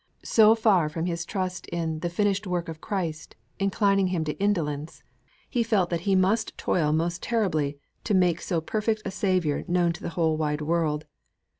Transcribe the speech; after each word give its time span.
So 0.25 0.55
far 0.55 0.89
from 0.89 1.05
his 1.05 1.25
trust 1.25 1.67
in 1.67 1.99
'the 1.99 2.09
Finished 2.09 2.47
Work 2.47 2.69
of 2.69 2.81
Christ' 2.81 3.35
inclining 3.59 4.07
him 4.07 4.23
to 4.23 4.33
indolence, 4.39 5.03
he 5.47 5.61
felt 5.61 5.91
that 5.91 5.99
he 6.09 6.15
must 6.15 6.57
toil 6.57 6.91
most 6.91 7.21
terribly 7.21 7.77
to 8.05 8.15
make 8.15 8.41
so 8.41 8.61
perfect 8.61 9.03
a 9.05 9.11
Saviour 9.11 9.63
known 9.67 9.93
to 9.93 10.01
the 10.01 10.09
whole 10.17 10.37
wide 10.37 10.61
world. 10.61 11.05